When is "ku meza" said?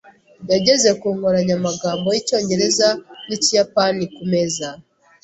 4.15-4.67